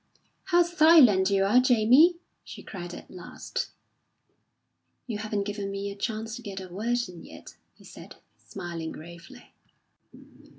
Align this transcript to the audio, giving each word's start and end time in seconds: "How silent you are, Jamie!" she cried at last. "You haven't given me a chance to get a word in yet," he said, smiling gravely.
"How 0.45 0.63
silent 0.63 1.29
you 1.29 1.43
are, 1.43 1.59
Jamie!" 1.59 2.15
she 2.43 2.63
cried 2.63 2.95
at 2.95 3.11
last. 3.11 3.69
"You 5.05 5.19
haven't 5.19 5.43
given 5.43 5.69
me 5.69 5.91
a 5.91 5.95
chance 5.95 6.35
to 6.37 6.41
get 6.41 6.59
a 6.59 6.73
word 6.73 6.97
in 7.07 7.23
yet," 7.23 7.55
he 7.75 7.83
said, 7.83 8.15
smiling 8.35 8.91
gravely. 8.91 9.53